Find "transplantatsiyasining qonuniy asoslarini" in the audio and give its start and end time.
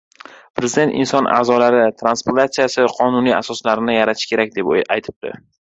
1.99-3.97